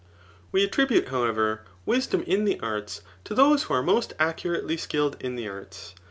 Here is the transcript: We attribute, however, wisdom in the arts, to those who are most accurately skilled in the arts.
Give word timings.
We 0.51 0.63
attribute, 0.63 1.09
however, 1.09 1.61
wisdom 1.85 2.23
in 2.23 2.43
the 2.43 2.59
arts, 2.59 3.01
to 3.25 3.35
those 3.35 3.61
who 3.61 3.75
are 3.75 3.83
most 3.83 4.13
accurately 4.17 4.75
skilled 4.77 5.15
in 5.19 5.35
the 5.35 5.47
arts. 5.47 5.93